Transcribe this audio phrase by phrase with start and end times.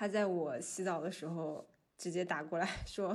[0.00, 1.62] 他在我洗澡的时候
[1.98, 3.14] 直接打过来说，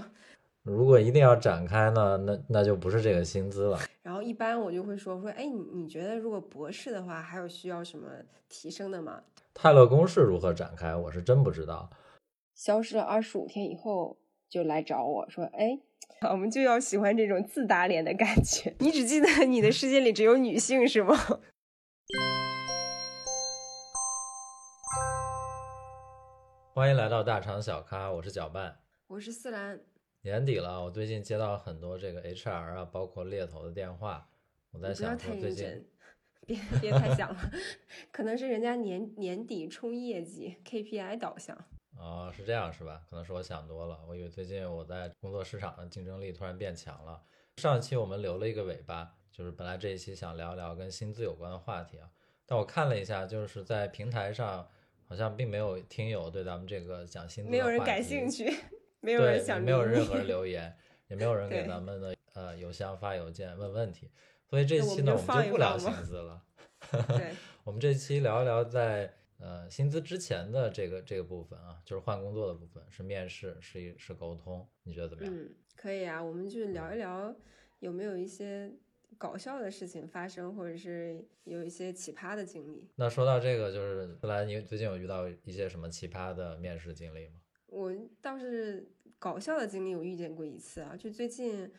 [0.62, 3.80] 如果一定要展开呢，那那就不是这个薪资了。
[4.04, 8.08] 然后一般我就会说说，哎，你你觉得如果博士的话，还有需要什么
[8.48, 9.24] 提升的吗？
[9.56, 11.90] 泰勒公式如何展开，我是真不知道。
[12.54, 14.16] 消失了二十五天以后，
[14.48, 15.80] 就来找我说，哎，
[16.30, 18.72] 我们就要喜欢这种自打脸的感觉。
[18.78, 21.18] 你只记得你的世界里只有女性是吗？
[26.76, 29.80] 欢迎来到大厂小咖，我是搅拌，我是思兰。
[30.24, 34.28] 年底了，我最近接到很多这个 HR 啊，包括猎头的电话。
[34.72, 35.88] 我在想说，最近
[36.46, 37.52] 别别太想了，
[38.12, 41.58] 可能是人家年年底冲业绩 KPI 导向。
[41.98, 43.06] 哦，是这样是吧？
[43.10, 44.02] 可能是我想多了。
[44.06, 47.24] 我以为最近我在工作市场的竞争力突然变强了。
[47.56, 52.12] 上一期我们留了一个尾巴，就是本来这一期想聊聊跟薪资有关的话题啊，
[52.46, 54.68] 但我看了一下，就是在平台上。
[55.08, 58.52] 好像并没有听友对咱们这个讲薪资没有人感兴趣，
[59.02, 60.76] 没有人想，没有任何人留言，
[61.08, 64.10] 也没有人给咱们的呃邮箱发邮件问问题，
[64.50, 66.44] 所以这期呢我们就不聊薪资了。
[67.10, 67.32] 对，
[67.64, 75.34] 我们这期聊一聊在呃薪资之前的这个这个部分啊，就是换工作的部分，是面试，是一是沟通，你觉得怎么样？
[75.34, 77.36] 嗯，可以啊，我们就聊一聊
[77.80, 78.72] 有没有一些。
[79.18, 82.90] 搞笑的事情发生，或者是有一些奇葩的经历。
[82.96, 87.42] 那说到这个，就是后来你最近有遇到一些什么奇葩的面试经历吗？
[87.68, 91.72] 我倒是搞笑的经历，我遇见过一次啊，就最近，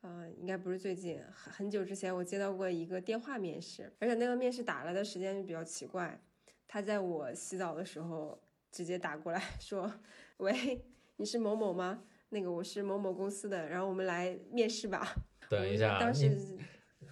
[0.00, 6.20] 呃，应该不是最近，很很久之前，我接到过一个电话面试，而且那个面试打来的时间就比较奇怪，
[6.66, 9.92] 他在我洗澡的时候直接打过来 说
[10.38, 10.84] ：“喂，
[11.16, 12.02] 你是某某吗？
[12.30, 15.14] 那个我是某某公司的，然后我们来面试吧。”
[15.48, 16.30] 等一下，当时。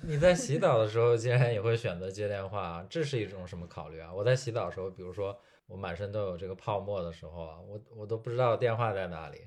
[0.05, 4.13] 你在洗澡的时候竟然也会选择接电话，这是一种什么考虑啊？
[4.13, 9.39] 我在洗澡的时候，比如说我满身都有这个泡沫的时候啊，我我都不知道电话在哪里。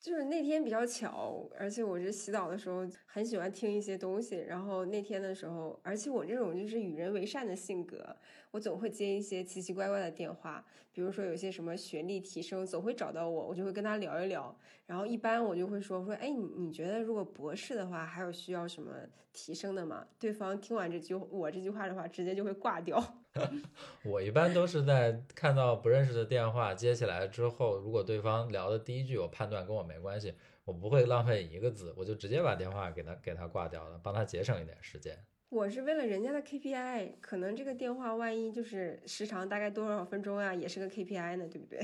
[0.00, 8.16] 就是那天比较巧，而且我是洗澡的时候很喜欢听一些东西，然后那天的时候，而且我这种就是与人为善的性格，
[8.52, 14.56] 我总会接一些奇奇怪怪的电话，比如说有些什么学历提升，总会找到我，我就会跟他聊一聊，
[14.86, 18.92] 然后一般我就会说说，哎，你你觉得如果博士的话，还有需要什么
[19.32, 20.06] 提升的吗？
[20.16, 23.02] 对方听完这句我这句话的话，直接就会挂掉。
[24.04, 30.34] 我一般都是在看到不认识的电话接起来之后，如果对方聊的第一句我判断跟我没关系，
[30.64, 35.18] 我不会浪费一个字，我就直接把电话给他给他挂掉了，帮他节省一点时间。
[35.50, 41.80] 我是为了人家的 KPI，可能这个电话万一就是时长大概多少分钟啊，也是个 KPI 呢，对不对？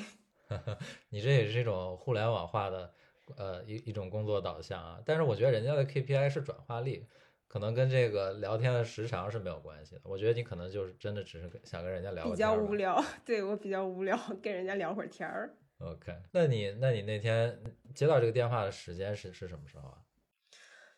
[1.08, 2.92] 你这也是一种互联网化的
[3.38, 7.06] 呃一一种工作导向啊，但是我觉得人家的 KPI 是转化率。
[7.46, 10.00] 可能跟这个聊天的时长是没有关系的。
[10.04, 15.56] 我觉得你可能就是真的只是想跟人家聊比较无聊， 对我比较无聊，跟人家聊会儿天儿。
[15.78, 17.62] OK，那你那你那天
[17.94, 19.98] 接到这个电话的时间是是什么时候啊？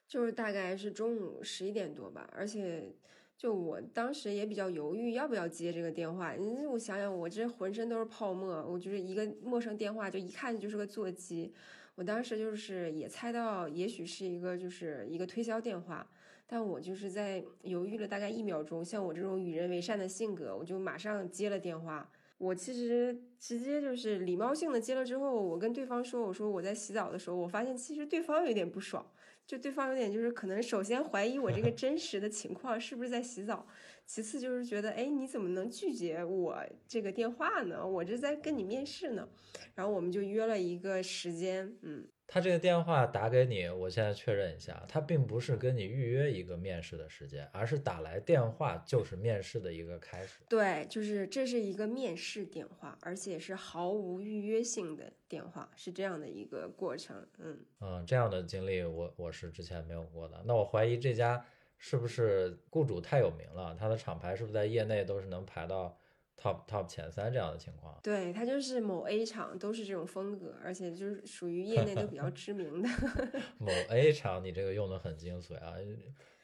[0.07, 2.29] 就是大概是中午十一点多吧。
[2.33, 2.95] 而且
[3.37, 6.35] 就我当时也比较犹豫要不要接这个电话。
[6.35, 11.53] 你我想想，我这浑身都是泡沫，我就是一个陌生电话，就一看就是个座机。
[11.97, 16.09] 我当时就是也猜到，也许是一个就是一个推销电话。
[16.47, 22.09] 但我就是在犹豫了大概一秒钟，像我这种与人为善的性格，我就马上接了电话。
[22.39, 29.05] 我其实直接就是礼貌性的接了之后，我跟对方说：“我说我在洗澡的时候，我发现其实对方有点不爽，
[29.45, 33.67] 就对方有点就是可能首先怀疑我这个真实的情况是不是在洗澡，
[34.07, 36.57] 其次就是觉得哎你怎么能拒绝我
[36.87, 37.87] 这个电话呢？
[37.87, 39.29] 我这在跟你面试呢。
[39.75, 42.07] 然后我们就约了一个时间，嗯。
[42.29, 50.41] 他这个电话打给你，我现在确认一下，他并不是跟你预约一个面试的时间，而是打来电话就是面试的一个开始。
[50.49, 57.25] 对，就是这是一个面试电话，而且是毫无预约性的电话，是这样的一个过程。
[57.39, 60.43] 嗯嗯，这样的经历我我是之前没有过的。
[60.45, 61.47] 那我怀疑这家
[61.79, 65.97] 是不是雇主太有名了，他的厂牌是不是在业内都是能排到
[66.37, 72.89] ？top top 前三这样的情况，对他就是某 A 厂都是这种风格，而且就是属于业内都比较知名的。
[73.59, 75.75] 某 A 厂，你这个用的很精髓啊！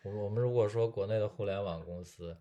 [0.02, 2.36] 我我们如果说国内的互联网公司，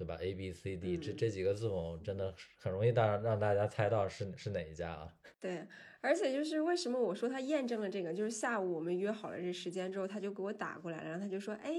[0.00, 5.12] 对吧？A B C D 这这几个字母真的很容易大让大家猜到是是哪一家啊？
[5.38, 5.66] 对，
[6.00, 11.70] 而且就是为什么我说他验证了这个，就是下午我们约好了这时间之后，他就给我打过来了，然后他就说：“哎，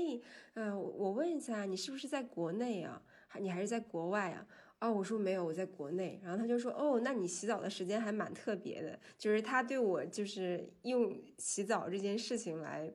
[0.53, 3.01] 嗯，我问一下，你是不是在国内啊？
[3.27, 4.45] 还你还是在国外啊？”
[4.81, 6.19] 哦，我说没有，我在国内。
[6.23, 12.91] 然后他就说，哦，那你洗澡的时间还蛮特别的，就是他对我就是用洗澡这件事情来，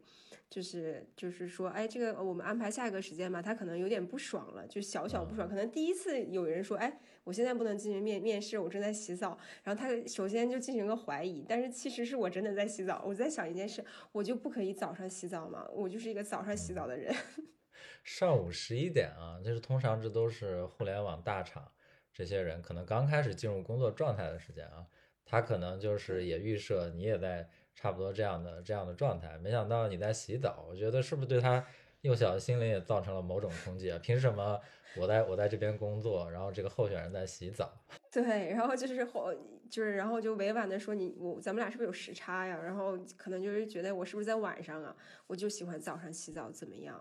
[0.56, 9.38] 就是就是说，哎，这个我们安排下一个时间吧，他可能有点不爽了，就小小不爽，可能第一次有人说，哎，我现在不能进行面面试，我正在洗澡。
[9.62, 13.04] 然后他首先就进行个怀疑，但是其实是我真的在洗澡。
[13.06, 15.68] 我在想一件事，我就不可以早上洗澡吗？
[15.74, 17.14] 我就是一个早上洗澡的人。
[18.02, 21.70] 上午十一点啊，就是通常这都是互联网大厂。
[22.14, 24.86] 这些人可能刚开始进入工作状态的时间啊，
[25.26, 31.64] 他可能就是也预设你也在差不多这样的这样的状态，没想到你在洗澡，我觉得是不是对他
[32.00, 33.98] 幼小的心灵也造成了某种冲击啊？
[34.02, 34.58] 凭什么
[34.96, 37.70] 我在我在这边工作，然后这个候选人在洗澡？
[38.10, 39.32] 对，然后就是后
[39.70, 42.58] 就是然后就委婉的说你我咱们俩是不是有时差呀？
[42.64, 44.96] 然后可能就是觉得我是不是在晚上啊？
[45.26, 46.98] 我就喜欢早上洗澡，怎么样？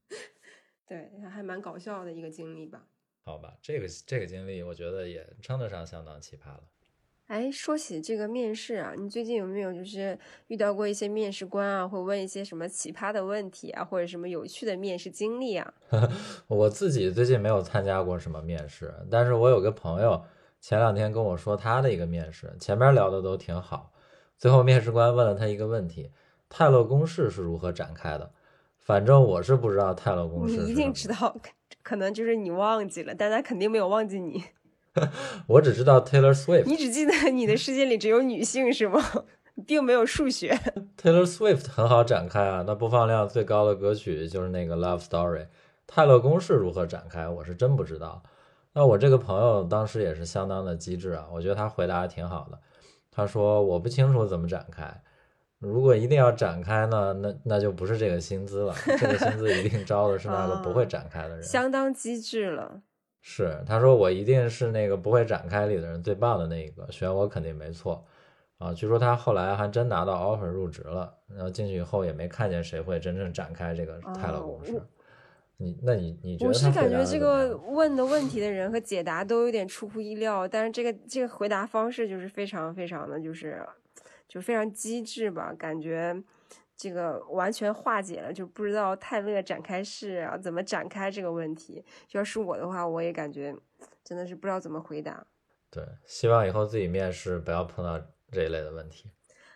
[0.86, 2.86] 对，还蛮搞笑的一个经历吧。
[3.24, 6.62] 好吧，这个这个经历我觉得也称得上相当奇葩了。
[7.26, 15.74] 哎，说起这个面试啊，你最近有没有就是遇到过一些面试官啊，会问一些什么奇葩的问题啊，或者什么有趣的面试经历啊？
[16.46, 20.22] 我自己最近没有参加过什么面试，但是我有个朋友
[20.60, 23.92] 前两天跟我说他的一个面试，前面聊的都挺好，
[24.38, 26.12] 最后面试官问了他一个问题：
[26.48, 28.30] 泰勒公式是如何展开的？
[28.78, 30.58] 反正我是不知道泰勒公式。
[30.58, 31.36] 你一定知道。
[31.82, 34.42] 可能就是你忘记了，但他肯定没有忘记你。
[35.46, 36.64] 我只知道 Taylor Swift。
[36.64, 39.00] 你只记得你的世界里只有女性是吗？
[39.66, 40.58] 并没有数学。
[41.00, 45.46] Taylor Swift 很好展开啊，那播放量最高的歌曲就是那个 Love Story。
[45.86, 48.22] 泰勒公式如何展开，我是真不知道。
[48.74, 52.58] 那我这个朋友当时也是相当的机智啊，我觉得他回答的挺好的。
[53.10, 55.02] 他说我不清楚怎么展开。
[55.58, 58.74] 如果一定要展开呢，那那就不是这个薪资了。
[58.98, 62.82] 这个薪资一定招的是那个不会展开的人， 相当机智了。
[63.28, 68.06] 是，他说我一定是那个不会展开里的人最棒的那一个，选我肯定没错
[68.58, 68.72] 啊。
[68.72, 74.80] 据说他后来还真拿到 offer 入职了，然后进去以后也没看见谁会真正展开这个泰勒公式。
[75.56, 76.48] 你那你你觉得？
[76.48, 83.66] 我是感觉这个问的问题的人和解答都有点出乎意料，但是这个这个回答方式就是非常非常的就是。
[84.28, 86.14] 就非常机智吧，感觉
[86.76, 91.82] 这个完全化解了，就不知道泰勒展开式啊怎么展开这个问题。
[92.12, 93.56] 要是我的话，我也感觉
[94.04, 95.26] 真的是不知道怎么回答。
[95.70, 97.98] 对，希望以后自己面试不要碰到
[98.30, 99.10] 这一类的问题。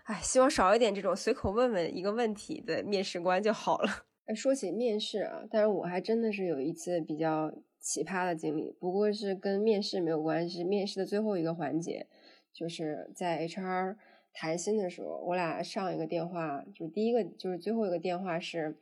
[0.04, 4.04] 哎，希望少一点这种随口问问一个问题的面试官就好了。
[4.24, 10.64] 哎，说起面试啊，但是我还真的是有一次比较奇葩的经历，不过是跟面试没有关系。
[10.64, 12.06] 面试的最后一个环节，
[12.52, 13.96] 就是在 HR。
[14.32, 18.76] 谈心的时候，我俩上一个电话，就第一个，就是最后一个电话是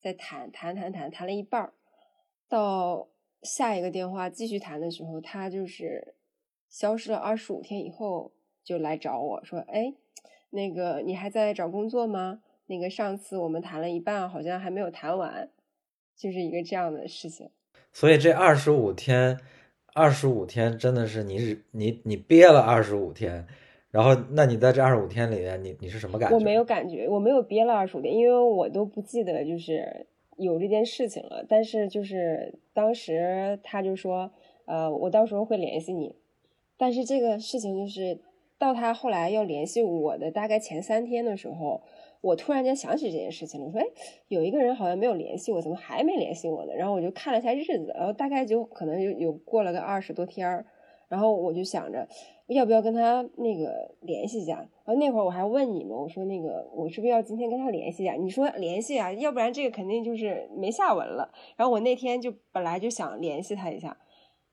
[0.00, 1.72] 在谈谈谈谈谈了一半儿，
[2.48, 3.08] 到
[3.42, 6.14] 下一个电话继续谈的时候，他就是
[6.68, 8.32] 消失了二十五天以后
[8.62, 9.94] 就来找我说：“哎，
[10.50, 12.42] 那个你还在找工作吗？
[12.66, 15.50] 那个上次我们谈了一半，好像还没有谈完，
[16.14, 17.50] 就是一个这样的事情。”
[17.92, 19.40] 所以这二十五天，
[19.94, 23.48] 二十五天真的是你你你憋了二十五天。
[23.90, 26.36] 然后，那你在这二十五天里面，你你是什么感觉？
[26.36, 30.06] 我没有感觉，我没有憋了二十五天，因为我都不记得就是
[30.36, 31.44] 有这件事情了。
[31.48, 34.30] 但是就是当时他就说，
[34.66, 36.14] 呃，我到时候会联系你。
[36.76, 38.20] 但是这个事情就是
[38.58, 41.82] 到他后来要联系我的大概前三天的时候，
[42.20, 43.66] 我突然间想起这件事情了。
[43.66, 43.86] 我说，哎，
[44.28, 46.72] 有一个人好像没有联系我，怎么还没联系我呢？
[46.76, 50.64] 然后我就看了一下日子，然后大概就可能有有过了个二十多天儿。
[51.10, 52.06] 然后我就想着，
[52.46, 54.54] 要不要跟他那个联系一下？
[54.84, 58.12] 然后那会儿我还问你嘛，我说那个我是不是要今天跟他联系一下？
[58.12, 61.32] 你说联系啊，要不然这个肯定就是没下文了。
[61.56, 63.96] 然后我那天就本来就想联系他一下，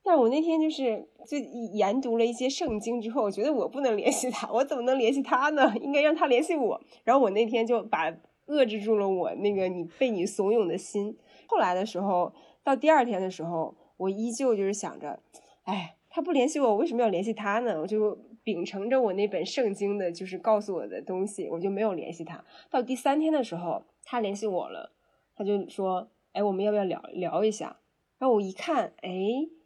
[0.04, 5.72] 但我那天就是就研读了一些圣经之后，我觉得我不能联系他，我怎么能联系他呢？
[5.80, 6.82] 应该让他联系我。
[7.04, 8.12] 然后我那天就把
[8.48, 11.16] 遏制住了我那个你被你怂恿的心。
[11.46, 15.20] 后来的时候，到第二天的时候，我依旧就是想着，
[15.62, 15.97] 哎。
[16.18, 17.80] 他不联系我，我为什么要联系他呢？
[17.80, 22.44] 我就秉承着我那本圣经的，就是告诉我的东西，我就没有联系他。
[22.72, 24.92] 到第三天的时候，他联系我了，
[25.36, 27.78] 他就说：“哎，我们要不要聊聊一下？”
[28.18, 29.12] 然后我一看，哎，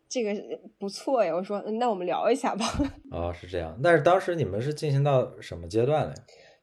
[0.10, 2.65] 这个不错呀，我说：“那我们聊一下吧。
[3.12, 3.79] ”哦，是这样。
[3.81, 6.15] 但是当时你们是进行到什么阶段了呀？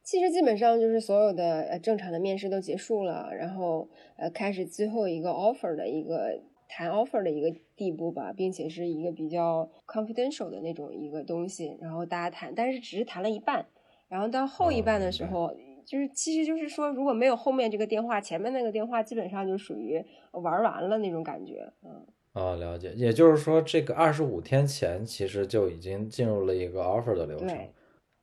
[0.02, 6.38] 其实基本上就是所有的呃正常的面试都结束了，然后呃开始最后一个 offer 的一个。
[6.70, 13.64] 谈 offer 的一个地步吧，并且是一个比较 confidential 的那种一个东西，然后大家谈，但是只是谈了一半，
[14.08, 15.54] 然后到后一半的时候，
[15.86, 22.04] 就是其实就是说，如果没有后面这个电话，前面那个电话基本上就属于玩完了那种感觉，嗯。
[22.34, 22.92] 哦，了解。
[22.94, 27.58] 也就是说，这个二十五天前其实就已经进入了一个 offer 的流程。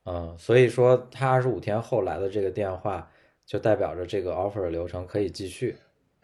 [0.04, 3.10] 嗯，所以说他二十五天后来的这个电话，
[3.44, 5.76] 就代表着这个 offer 的流程可以继续。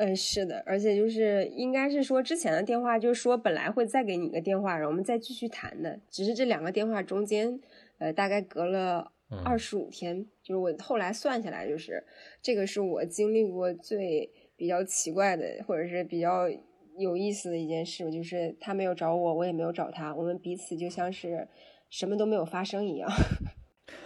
[0.05, 7.61] 嗯，是的，而且就是应该是说之前的电话，就是说本来会再给你一个电话，然后我们再继续谈的，只是这两个电话中间，
[7.99, 9.13] 呃，大概隔了
[9.45, 12.03] 二十五天，就是我后来算下来，就是
[12.43, 16.49] 这个是我经历过最比较奇怪的，或者是比较
[16.99, 21.47] 有意思的一件事，就是他没有找我，我也没有找他，我们彼此就像是
[21.89, 23.09] 什么都没有发生一样。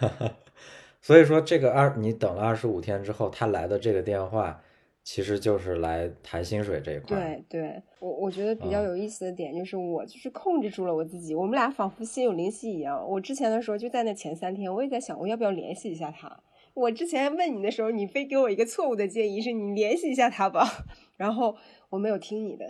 [1.01, 4.61] 所以说，这个二你等了二十五天之后，他来的这个电话。
[5.09, 7.41] 其实就是来谈薪水这一块。
[7.49, 13.09] 对对，我我觉得比较有意思的点就是我就是控制住了我自己，我们俩仿佛心有灵犀一样。
[13.09, 16.43] 我之前的时候就在那前三天，我也在想我要不要联系一下他。
[16.73, 20.67] 我之前问你的时候，你非给我一个错误的建议，是你联系一下他吧。
[21.15, 21.55] 然后
[21.89, 22.65] 我没有听你的。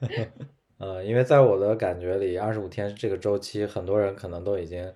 [0.78, 4.90] 呃，因为在我的感觉里，二十五天这个周期，很多人可能都已经。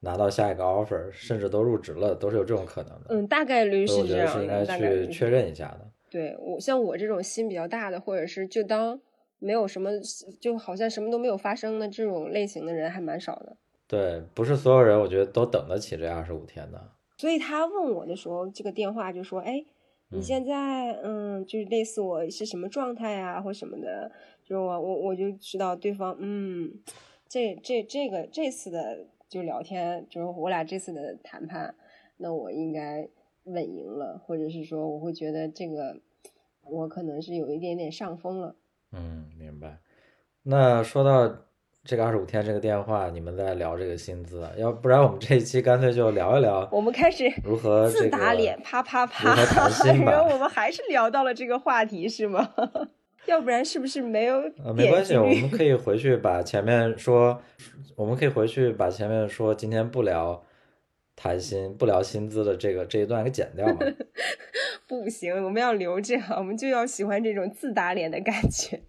[0.00, 3.06] 拿到下一个 offer，甚至都入职了，都是有这种可能的。
[3.10, 4.42] 嗯，大概率是这样的。
[4.42, 5.86] 应该去确认一下的。
[6.10, 8.98] 对我像我这种心比较大的，或者是就当
[9.38, 9.90] 没有什么，
[10.40, 13.56] 就好像什么都没有发生的这种类型的人还蛮少的。
[13.86, 16.80] 对，不是所有人，我觉得都等得起这二十五天的。
[17.18, 19.62] 所以他问我的时候，这个电话就说：“哎，
[20.08, 24.10] 你现在嗯，就是类似我是什么状态啊，或什么的。”
[24.42, 26.72] 就是我我我就知道对方嗯，
[27.28, 29.06] 这这这个这次的。
[29.30, 31.76] 就聊天，就是我俩这次的谈判，
[32.16, 33.08] 那我应该
[33.44, 36.00] 稳赢了，或者是说，我会觉得这个
[36.62, 38.56] 我可能是有一点点上风了。
[38.90, 39.78] 嗯，明白。
[40.42, 41.32] 那说到
[41.84, 46.68] 这个二十五天这个电话，你们在聊这个薪资，要不然我们这一期干脆就聊一聊。
[46.72, 49.36] 我们开始如何自打脸，啪啪啪，
[50.04, 52.52] 然后我们还是聊到了这个话题，是吗？
[53.26, 54.36] 要不然是不是没有？
[54.64, 57.40] 呃，没关系，我们 可以回去把前面说，
[57.96, 60.42] 我们可以回去把前面说今天不聊
[61.14, 63.78] 谈薪、不聊薪资的这个这一段给剪掉嘛？
[64.88, 68.80] 不行，我们要留着，我们就要喜欢这种自打脸的感觉。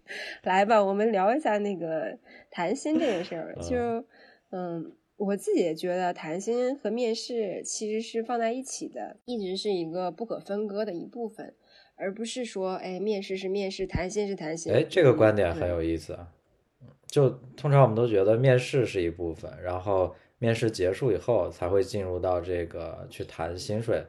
[0.42, 2.18] 来吧，我们聊一下那个
[2.50, 3.54] 谈薪这个事儿。
[3.60, 4.04] 就
[4.50, 11.54] 嗯，我自己也觉得谈薪和面试其实是放在一起的，一直是一个不可分割的一部分。
[11.96, 14.72] 而不是说，哎，面试是面试，谈薪是谈薪。
[14.72, 16.28] 哎，这个观点很有意思啊。
[17.06, 24.02] 就通常我们都觉得面试是一部分，然后面试结束以后才会进入到这个去谈薪水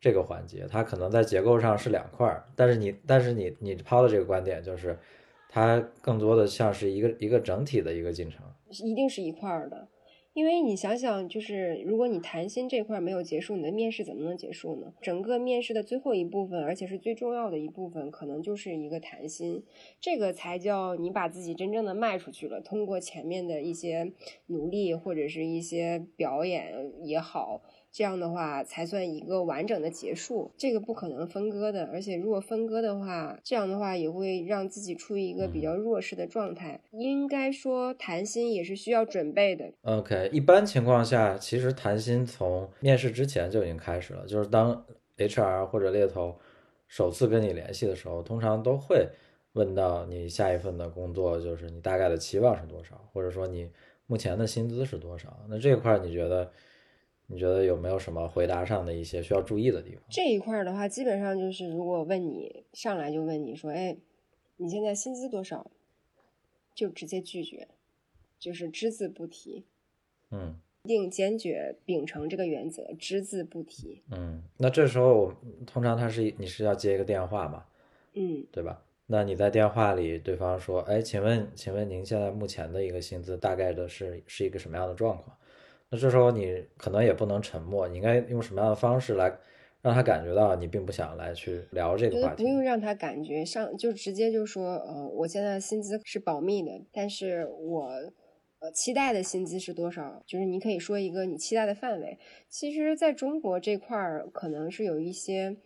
[0.00, 0.64] 这个环节。
[0.70, 4.96] 它可能在结构上是两块儿，但是你，但是你，你抛的这个观点就是，
[5.48, 8.40] 它更多的像是一个一个整体的一个进程，
[8.84, 9.88] 一定是一块儿的。
[10.34, 14.92] 因为你想想，就是如果你谈心这块没有结束，你的面试怎么能结束呢？
[15.00, 19.62] 整个面试的最后一部分，而且是最重要的一部分，可能就是一个谈心，
[20.00, 22.60] 这个才叫你把自己真正的卖出去了。
[22.60, 24.12] 通过前面的一些
[24.46, 27.62] 努力或者是一些表演也好。
[27.94, 31.84] 这样的话才算一个完整的结束，这个不可能分割的。
[31.92, 36.80] 而且如果分割的话，这样的话也会让自己处于一个比较弱势的状态。
[36.90, 39.70] 应该说谈薪也是需要准备的。
[39.82, 44.26] OK，一般情况下，其实谈薪从面试之前就已经开始了。
[44.26, 44.84] 就是当
[45.16, 46.36] HR 或者猎头
[46.88, 49.08] 首次跟你联系的时候，通常都会
[49.52, 53.70] 问到你下一份的工作，就是你大概的期望是多少，或者说你
[54.06, 55.38] 目前的薪资是多少。
[55.48, 56.50] 那这块你觉得？
[57.26, 60.02] 你觉得有没有什么回答上的一些需要注意的地方？
[60.10, 63.96] 这一块的话，基本上就是如果问你上来就问你说，哎，
[64.58, 65.70] 你现在薪资多少，
[66.74, 67.66] 就直接拒绝，
[68.38, 69.64] 就是只字不提。
[70.30, 74.02] 嗯，一定坚决秉承这个原则，只字不提。
[74.10, 75.34] 嗯，那这时候我
[75.66, 77.64] 通常他是你是要接一个电话嘛？
[78.12, 78.82] 嗯，对吧？
[79.06, 85.36] 那你在电话里，对方说，哎，请问，请问您现在目前的一个薪资大概的是是一个什么样的状况？
[85.90, 89.32] 那这时候你可能也不能沉默，你应该用什么样的方式来
[89.82, 92.42] 让他感觉到你并不想来去聊这个话题？
[92.42, 97.90] 不用让他感觉上，就直接就说，呃，我现在薪资是保密的，但是我
[98.60, 100.22] 呃期待的薪资是多少？
[100.26, 102.18] 就是你可以说一个你期待的范围。
[102.48, 105.56] 其实，在中国这块儿，可能是有一些。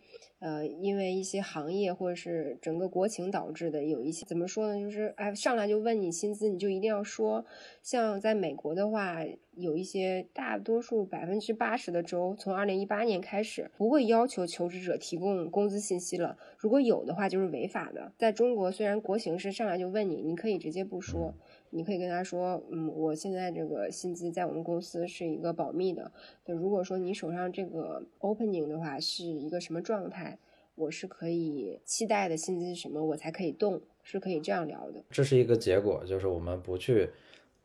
[0.41, 4.79] 呃，因为一些行业或者是整个国情导致的，有一些怎么说呢？
[4.79, 7.45] 就是哎，上来就问你薪资，你就一定要说。
[7.83, 9.17] 像在美国的话，
[9.51, 16.37] 有一些大多数百分之八十的州，从二零一八年开始不会要求求职者提供工资信息了。
[16.57, 18.13] 如果有的话，就是违法的。
[18.17, 21.35] 在中国，虽然国情是上来就问你，你可以直接不说。
[21.71, 26.11] 你可以跟他说，嗯，我现在这个薪资在我们公司是一个保密的。
[26.43, 30.37] 就如果说你手上这个 opening 的话是一个什么状态，
[30.75, 35.03] 我是可以期待的薪资是什么，我才可以动，是可以这样聊的。
[35.09, 37.09] 这是一个结果，就是我们不去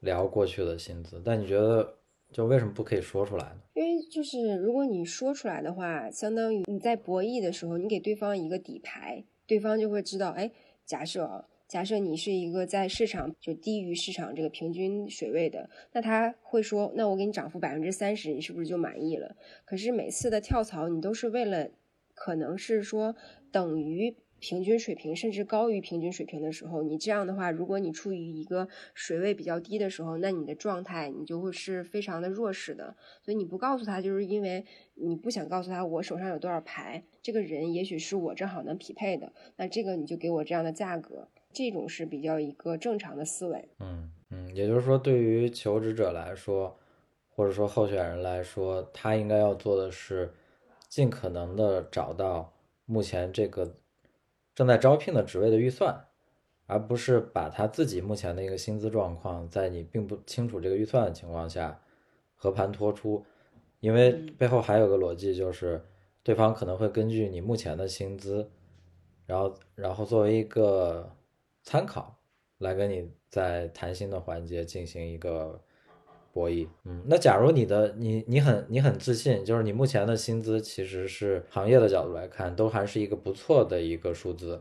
[0.00, 1.22] 聊过去的薪资。
[1.24, 1.94] 但你觉得，
[2.30, 3.60] 就为什么不可以说出来呢？
[3.74, 10.50] 因为就是如果你说出来的话，相当于你在博弈的时候，你给对方一个底牌，对方就会知道，哎，
[10.84, 11.46] 假设啊。
[11.74, 19.34] 假设你是一个在市场就低于市场这个平均水位的，那他会说，那我给你涨幅百分之三十，你是不是就满意了？
[19.64, 21.70] 可是每次的跳槽，你都是为了，
[22.14, 23.16] 可能是说
[23.50, 24.14] 等于。
[24.40, 32.94] 平均水平甚至高于平均水平的时候，你这样的话，如果你处于一个水位比较低的时候，那你的状态你就会是非常的弱势的。
[33.22, 34.62] 所以你不告诉他，就是因为
[34.96, 43.68] 你不想告诉他我手上有多少牌，这个人也许是我正好能匹配的，那这个你就给我这样的价格，这种是比较一个正常的思维。
[43.78, 46.76] 嗯嗯，也就是说，对于求职者来说，
[47.30, 50.34] 或者说候选人来说，他应该要做的是
[50.88, 52.52] 尽可能的找到
[52.84, 53.76] 目前这个。
[54.56, 56.06] 正在招聘的职位的预算，
[56.66, 61.80] 而不是把他自己目前的一个薪资状况，在你并不清楚这个预算的情况下
[62.36, 63.26] 和盘托出，
[63.80, 65.84] 因为背后还有个逻辑，就是
[66.22, 68.48] 对方可能会根据你目前的薪资，
[69.26, 71.10] 然后然后作为一个
[71.64, 72.16] 参考，
[72.58, 75.60] 来跟你在谈薪的环节进行一个。
[76.34, 84.60] 博弈，嗯，那假如你的你你很你很自信，就是你目前的薪资其实是行业的角度来看都还是一个不错的一个数字，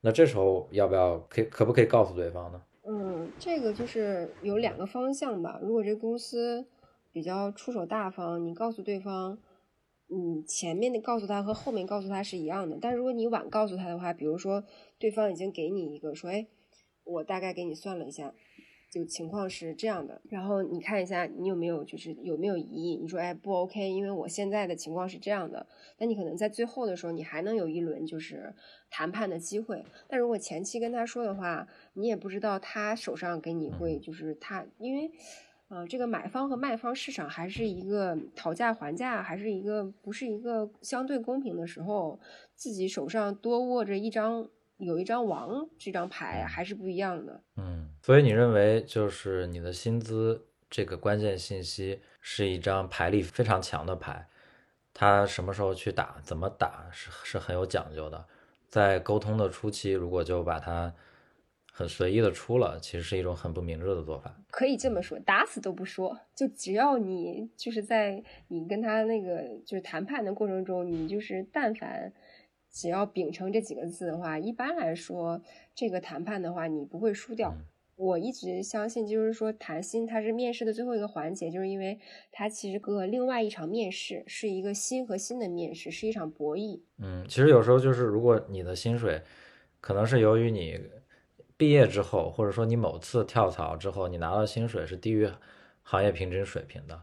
[0.00, 2.62] 那这时候要不要可以可不可以告诉对方呢？
[2.84, 5.58] 嗯，这个就是有两个方向吧。
[5.60, 6.64] 如果这公司
[7.10, 9.36] 比较出手大方，你告诉对方，
[10.12, 12.78] 你前面的告诉他和后面告诉他是一样的。
[12.80, 14.62] 但如果你晚告诉他的话，比如说
[14.98, 16.46] 对方已经给你一个说，哎，
[17.04, 18.34] 我大概给你算了一下。
[18.92, 22.98] 就情况是这样的，然后你看一下你有没有就是有没有疑义？
[23.00, 25.66] 你说哎不 OK，因为我现在的情况是这样的。
[25.96, 28.54] 那你可能在最后的时候，你还能有一轮就是
[28.90, 29.82] 谈判的机会。
[30.08, 35.10] 但如果前期跟他说的话，你也不知道他手上给你会就是他，因为
[35.72, 42.20] 呃这个买方和卖方市场还是一个讨价还价，还是一个不是一个相对公平的时候，
[42.54, 44.46] 自己手上多握着一张。
[44.78, 54.26] 有一张王这张牌还是不一样的，嗯，所以你认为就是你的薪资这个关键信息是一张牌力非常强的牌，
[54.92, 58.26] 它什么时候去打，怎么打是是很有讲究的，
[58.68, 60.92] 在沟通的初期，如果就把它
[61.74, 64.38] 很随意的出了，其实是一种很不明智的做法。
[64.50, 72.12] 可以这么说，打死都不说，就只要你就是在你跟他那个就是谈判的过程中，你就是但凡。
[72.74, 75.42] 只要秉承这几个字的话，一般来说，
[75.74, 77.54] 这个谈判的话，你不会输掉。
[77.96, 81.98] 我一直相信，就是说谈心，它是面试的最后一个环节，就是因为
[82.30, 86.80] 它其实和另外一场面试是一个心和心的面试，是一场博弈。
[86.96, 89.20] 嗯，其实有时候就是，如果你的薪水
[89.78, 90.80] 可能是由于你
[91.56, 95.28] 毕业之后，或者说你某次跳槽之后，你拿到薪水是低于
[95.82, 97.00] 行业平均水平的，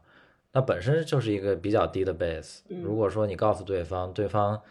[0.51, 2.59] 那本身就是一个比较低的 base。
[2.67, 4.62] 如果说你告诉对方，对方。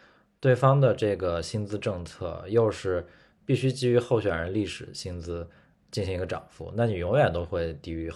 [0.40, 3.04] 对方的这个薪资政策又是
[3.44, 5.48] 必须基于候选人历史薪资
[5.90, 8.08] 进行一个涨幅，那你永远都会低于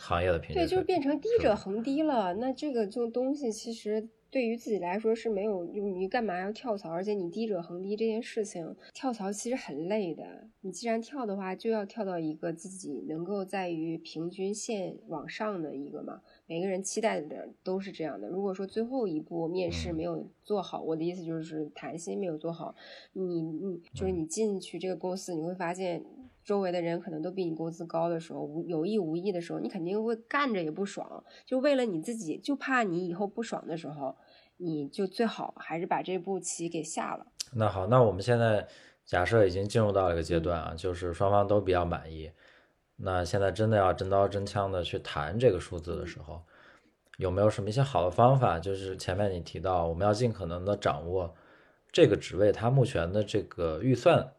[0.00, 0.56] 行业的平均。
[0.56, 2.34] 对，就变成低者恒低了。
[2.34, 6.90] 那这个就东西其实对于自己来说是没有，你干嘛要跳槽？
[6.90, 10.48] 而且你低者恒低这件事情，跳槽其实很累的。
[10.60, 16.20] 你既然跳的话，就要跳到一个自己能够在于平均线往上的一个嘛。
[16.46, 18.28] 每个人期待的都是这样的。
[18.28, 22.74] 如果说最后一步面试没有做好，我的意思就是谈心没有做好，
[23.14, 26.04] 你你就是你进去这个公司，你会发现
[26.50, 31.22] 周围的人可能都比你工资高的时候，无有意无意的时候，你肯定会干着也不爽。
[31.46, 34.16] 就为了你自己，就怕你以后不爽的时候，
[34.56, 37.24] 你就最好还是把这步棋给下了。
[37.52, 38.66] 那好，那我们现在
[39.04, 42.32] 假设已经进入到了一个阶段啊，就是双方都比较满意。
[42.96, 46.42] 那现在真的要真刀真枪的去谈这个数字的时候，
[47.18, 48.58] 有没有什么一些好的方法？
[48.58, 51.32] 就是前面你提到，我们要尽可能的掌握
[51.92, 54.32] 这个职位它目前的这个预算，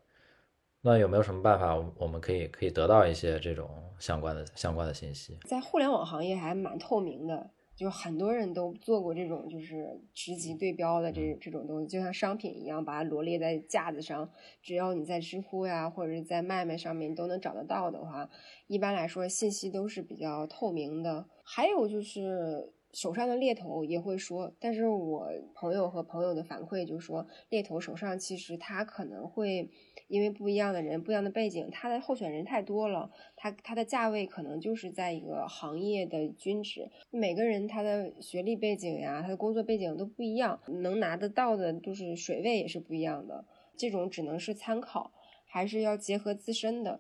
[0.82, 5.38] 那有没有什么办法，我们可以可以得到一些这种相关的相关的信息？
[5.48, 7.52] 在互联网行业还蛮透明的。
[7.74, 14.30] 就很多人都做过这种，就是职级对标的这这种东西，就像商品一样，把它罗列在架子上。
[14.62, 18.30] 只要你在知乎呀，或者是在卖卖上面都能找得到的话，
[18.68, 21.26] 一般来说信息都是比较透明的。
[21.44, 29.72] 还有就是手上的猎头也会说，但是我朋友和朋友的反馈就是说，猎头手上其实他可能会
[30.12, 36.92] 因为不一样的人、不一样的背景，他的候选人太多了，他他的价位可能就是在一个行业的均值。
[37.10, 43.46] 每个人他的学历背景呀，他的工作背景都不一样，能拿得到的就是水位也是不一样的。
[43.78, 45.12] 这种只能是参考，
[45.46, 47.00] 还是要结合自身的。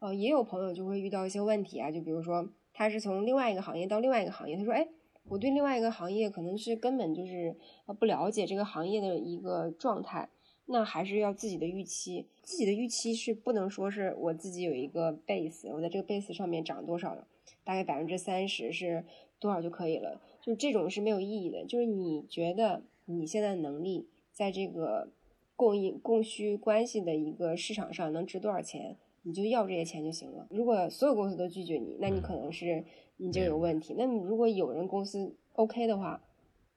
[0.00, 4.88] 呃，也有朋友就会遇到一些问题啊，就比如说他是从另外一个行业到另外一个行业，他说，哎。
[5.28, 7.56] 我对另外一个行业可能是根本就是
[7.98, 10.28] 不了解这个行业的一个状态，
[10.66, 17.16] 那还是要自己的预期，自己的预期是不能说是我自己有一个 base，我在这个 base 上面涨多少，
[17.64, 19.04] 大概百分之三十是
[19.38, 21.64] 多少就可以了，就这种是没有意义的。
[21.64, 25.08] 就是你觉得你现在能力在这个
[25.54, 30.46] 供应供需关系的一个市场上能值多少钱，你就要这些钱就行了。
[30.50, 32.84] 如果所有公司都拒绝你，那你可能是。
[33.18, 33.94] 你就有问题。
[33.96, 36.22] 那你如果有人公司 OK 的话，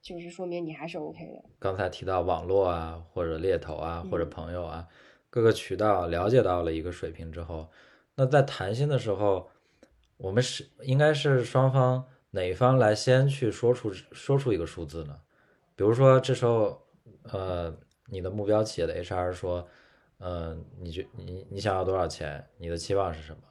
[0.02, 1.44] 就是说明你还是 OK 的。
[1.60, 4.88] 刚才提到网络啊，或者猎头啊，或者朋友啊，
[5.30, 7.70] 各个渠道了解到了一个水平之后，
[8.16, 9.50] 那在谈心的时候，
[10.18, 15.20] 我们是应该是双方哪一方来先去说出说出一个数字呢？
[15.76, 16.82] 比如说这时候，
[17.24, 17.76] 呃，
[18.08, 19.68] 你的目标企业的 HR 说，
[20.20, 22.46] 嗯，你觉你你想要多少钱？
[22.58, 23.42] 你的期望是什么？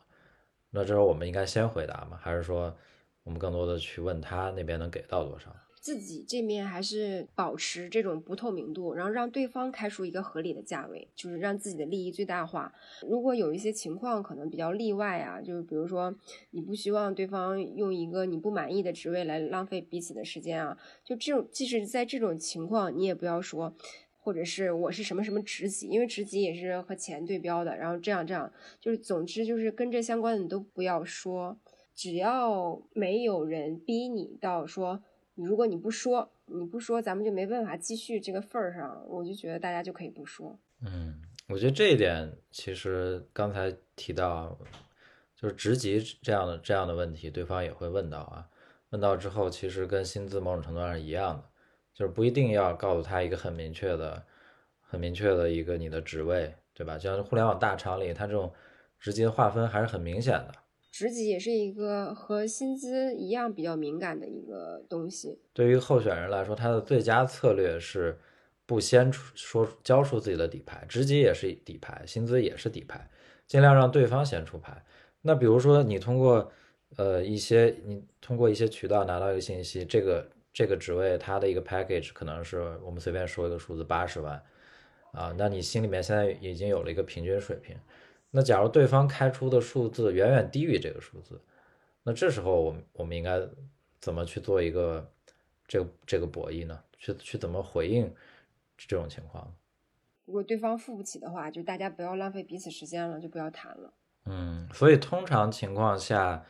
[0.71, 2.19] 那这时候我们应该先回答吗？
[2.21, 2.77] 还是说
[3.23, 5.55] 我们更多的去问他那边能给到多少？
[5.89, 12.71] 自己这面还是保持这种不透明度，然后让对方开出一个合理的价位，就是让自己的利益最大化。
[13.09, 16.15] 如果有一些情况可能比较例外啊，就是比如说
[16.51, 23.75] 你不希望对方用一个你不满意的职位来浪费彼此的时间啊，就这种即使在这种情况，你也不要说。
[24.21, 27.75] 或者是我是什么什么职级，因为职级也是和钱对标的。
[27.75, 31.57] 然后这样这样，就是总之就是跟这相关的你都不要说，
[31.95, 35.03] 只要没有人逼你到说，
[35.45, 39.05] 如果你不说，你不说，咱们就没办法继续这个份儿上。
[39.09, 40.59] 我就觉得大家就可以不说。
[40.81, 44.59] 嗯，我觉得这一点其实刚才提到，
[45.37, 48.49] 就是职级这样的这样的问题，对方也会问到啊。
[48.91, 51.45] 问到之后，其实跟薪资某种程度上是一样的。
[51.95, 54.25] 就是不一定要告诉他一个很明确的、
[54.81, 56.97] 很明确的一个你的职位，对吧？
[56.97, 58.53] 就像互联网大厂里，它这种
[59.01, 60.55] 职级划分还是很明显的。
[60.91, 65.39] 职级也是一个和薪资一样比较敏感的一个东西。
[65.53, 68.19] 对于候选人来说，他的最佳策略是
[68.67, 73.09] 不先出说交出自己的底牌，职级也是底牌，薪资也是底牌，
[73.47, 74.85] 尽量让对方先出牌。
[75.23, 76.51] 那比如说你通过
[76.97, 80.29] 呃一些你通过一些渠道拿到一个信息，这个。
[80.51, 84.43] 这个职位它的一个 package 可能是我们随便说一个数字八十万，
[85.13, 87.77] 啊，那你心里面现在已经有了一个平均水平。
[88.31, 91.41] 那假如对方开出的数字远远低于这个数字，
[92.03, 93.41] 那这时候我们我们应该
[94.01, 95.11] 怎么去做一个
[95.67, 96.83] 这个这个博弈呢？
[96.99, 98.13] 去去怎么回应
[98.77, 99.55] 这种情况？
[100.25, 103.93] 如果对方付不起的话，就大家不要浪费彼此时间了，就不要谈了。
[104.27, 106.45] 嗯，所以通常情况下，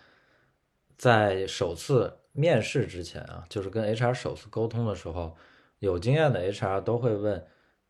[0.97, 2.19] 在首次。
[2.33, 5.37] 面试之前啊，就是跟 HR 首次沟通的时候，
[5.81, 7.45] 有经验的 HR 都会问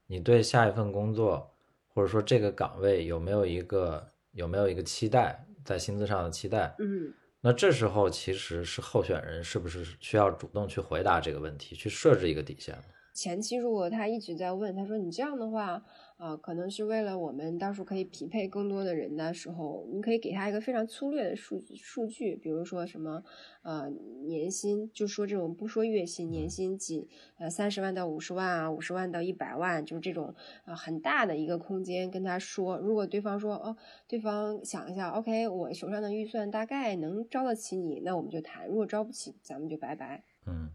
[0.06, 1.54] 你对下一份工作
[1.98, 6.72] 或者说这个岗位有没有一个有没有一个期待，在薪资上的期待。
[6.78, 12.78] 嗯，那这时候其实是候选人是不是需要主动去回答这个问题，去设置一个底线？
[13.16, 15.82] 前期如果他一直在问，他说你这样的话。
[16.18, 23.22] 啊，可能是为了我们到时候可以匹配更多的人的时候，你可以给他一个非常粗略的数数据，比如说什么，
[23.62, 23.88] 呃，
[24.26, 32.78] 年薪，就说这种不说月薪，年薪几，呃，三十万到五十万啊，五十万到一百万，就是这种啊很大的一个空间跟他说。
[32.78, 33.76] 如果对方说哦，
[34.08, 40.24] 对方想一下，OK，我手上的预算大概能招得起你，那我们就谈；如果招不起，咱们就拜拜。
[40.46, 40.70] 嗯，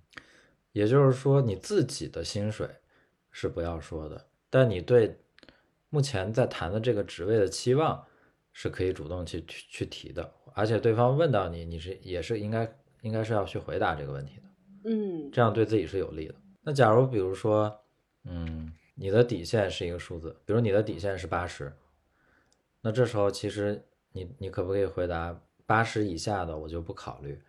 [0.72, 2.66] 也就是说你自己的薪水
[3.30, 5.18] 是不要说的，但你对。
[5.94, 8.04] 目前在谈的这个职位的期望
[8.52, 12.68] 是可以主动去去去提的，而且对方问到你，你是也是应该
[13.02, 16.34] 应该是要去回答这个问题的，嗯，这样对自己是有利的。
[16.64, 17.80] 那假如比如说，
[18.24, 21.72] 嗯，你的底线是一个数字，比如你的底线是八十，
[22.82, 23.80] 那这时候其实
[24.14, 27.40] 你你可不可以回答八十以下的我就不考虑，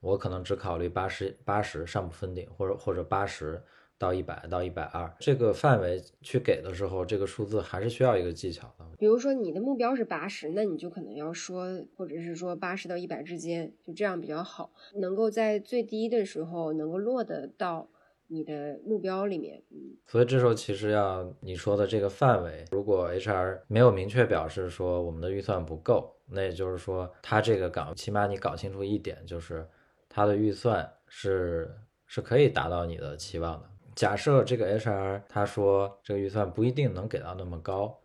[0.00, 3.64] 我可能只考虑八十八十上不封顶，或者或者八十。
[3.98, 8.86] 到一百到一百二这个范围去给的时候，这个数字还是需要一个技巧的。
[8.96, 17.88] 比如说你的目标是八十，那你就可能要说，或者是说八十到一百之间，就这样比较好，能够在最低的时候能够落得到
[18.28, 19.62] 你的目标里面。
[19.70, 29.66] 嗯，所以这时候其实要你说的这个范围，如果 HR 没有明确表示说我们的预算不够，那也就是说他这个岗起码你搞清楚一点，就是
[30.08, 31.74] 他的预算是
[32.06, 33.68] 是可以达到你的期望的。
[33.98, 37.98] 假设这个 HR 他说这个预算不一定能给到那么高，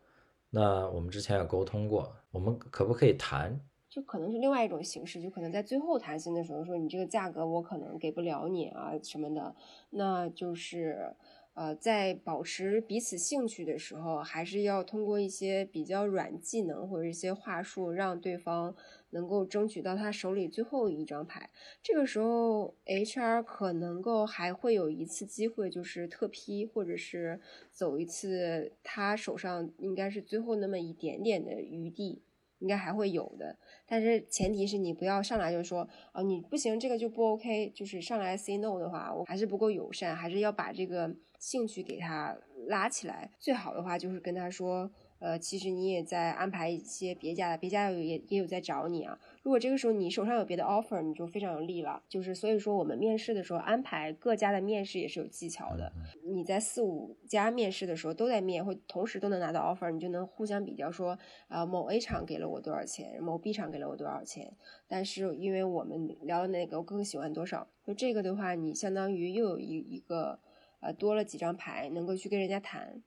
[0.50, 3.62] 那我们之前也沟通过，我们可不可以谈？
[3.88, 9.56] 就可能是另外一种形式，就可能在最后谈薪的时候说你这个价格我可能给不了你啊什么的，
[9.92, 11.16] 那就是
[11.54, 18.76] 呃在保持彼此兴趣的时候，还是要通过一些比较软技能或者一些话术，让对方
[19.12, 21.50] 能够争取到他手里最后一张牌。
[21.82, 27.40] 这个时候，HR 可能够还会有一次机会，就是特批或者是
[27.72, 32.24] 走一次他手上应该是最后那么一点点的余地。
[32.60, 43.32] 应该还会有的，但是前提是你不要上来就说啊，你不行，这个就不 OK，就是上来 say no 的话，我还是不够友善，还是要把这个兴趣给他拉起来。
[43.40, 44.92] 最好的话就是跟他说。
[45.24, 49.18] 呃，其实你也在安排一些别家的，别家也也有在找你啊。
[49.42, 52.04] 如果这个时候你手上有别的 offer，你就非常有利了。
[52.10, 55.90] 就是所以说，我们面试的时候安排各家的面试也是有技巧的。
[56.26, 64.58] 你在四五家面试的时候都在面，会同时都能拿到 offer，你就能互相比较说，啊，某 A 厂给了我多少钱，某 B 厂给了我多少钱。
[64.90, 67.66] 但是因为我们聊的那个，我更喜欢多少。
[67.86, 70.42] 就这个的话，你相当于又有一一个，
[70.82, 73.02] 呃，多了几张牌，能够去跟人家谈。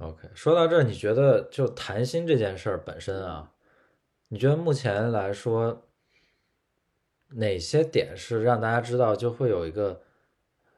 [0.00, 3.52] OK，说到这儿，你觉得就谈心这件事儿本身啊，
[4.28, 5.86] 你觉得目前来说，
[7.28, 10.02] 哪些点是让大家知道就会有一个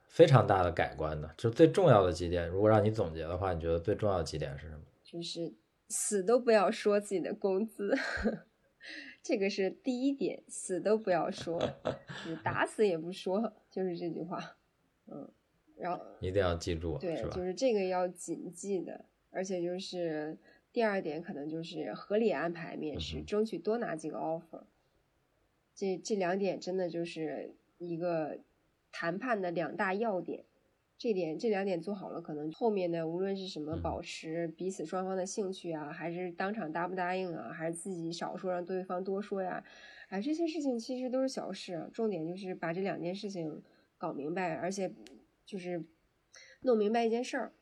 [0.06, 1.32] 非常大的改观的？
[1.36, 4.82] 就最重要的几点，如果让你总结的话，你觉得最重要的几点是什么？
[5.04, 5.54] 就是
[5.88, 7.96] 死都不要说自己的工资，
[9.22, 11.62] 这个是第一点，死都不要说，
[12.42, 14.56] 打死也不说，就是这句话。
[15.06, 15.30] 嗯，
[15.76, 19.04] 然后一定要记住，对，就是这个要谨记的。
[19.32, 20.38] 而且就是
[20.72, 24.62] 第二点，可能就是合理安排面试，争取多拿几个 offer。
[25.74, 28.38] 这这两点真的就是一个
[28.92, 30.44] 谈判的两大要点。
[30.98, 39.64] 这点这两点做好了，可能后面的无论是什么保持彼此双方的兴趣啊，还是当场答不答应啊，还是自己少说让对方多说呀，
[40.10, 41.90] 哎，这些事情其实都是小事。
[41.92, 43.64] 重点就是把这两件事情
[43.98, 44.92] 搞明白，而且
[45.44, 45.84] 就是
[46.60, 47.52] 弄明白一件事儿。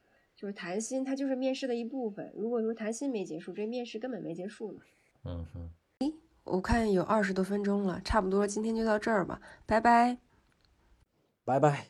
[0.41, 2.33] 就是谈心，它就是面试的一部分。
[2.35, 4.81] 如果说谈心没结束，这面试根本没结束呢。
[5.25, 5.69] 嗯哼。
[5.99, 10.17] 咦，我看有二十多分钟了，差不多今天就到这儿吧，拜拜。
[11.45, 11.89] 拜拜。